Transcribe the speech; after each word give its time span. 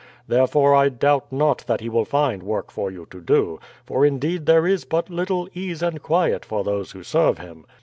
Therefore 0.27 0.73
I 0.73 0.89
doubt 0.89 1.31
not 1.31 1.59
that 1.67 1.79
he 1.81 1.87
will 1.87 2.05
find 2.05 2.41
work 2.41 2.71
for 2.71 2.89
you 2.89 3.05
to 3.11 3.21
do, 3.21 3.59
for 3.85 4.03
indeed 4.03 4.47
there 4.47 4.65
is 4.65 4.83
but 4.83 5.11
little 5.11 5.47
ease 5.53 5.83
and 5.83 6.01
quiet 6.01 6.43
for 6.43 6.63
those 6.63 6.93
who 6.93 7.03
serve 7.03 7.37
him. 7.37 7.67